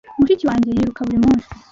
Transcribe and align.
Mushiki 0.19 0.49
wanjye 0.49 0.67
yiruka 0.71 1.01
buri 1.05 1.19
munsi. 1.23 1.47